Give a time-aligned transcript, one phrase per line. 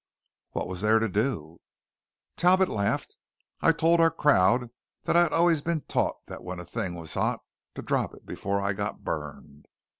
[0.53, 1.59] "What was there to do?"
[2.35, 3.17] Talbot laughed.
[3.59, 4.71] "I told our crowd
[5.03, 7.41] that I had always been taught that when a thing was hot,
[7.75, 9.67] to drop it before I got burned.